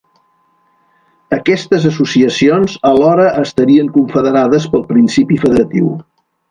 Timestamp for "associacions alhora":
1.91-3.29